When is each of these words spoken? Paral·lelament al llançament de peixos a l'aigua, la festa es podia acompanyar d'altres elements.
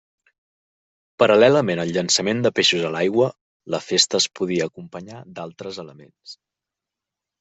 Paral·lelament 1.23 1.81
al 1.83 1.91
llançament 1.97 2.41
de 2.47 2.51
peixos 2.59 2.85
a 2.89 2.91
l'aigua, 2.95 3.27
la 3.75 3.83
festa 3.91 4.23
es 4.23 4.27
podia 4.41 4.69
acompanyar 4.73 5.21
d'altres 5.37 5.83
elements. 5.85 6.35